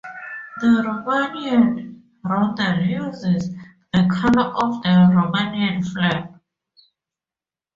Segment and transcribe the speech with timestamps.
[0.59, 3.51] The Romanian roundel uses
[3.93, 6.33] the colours of the Romanian flag.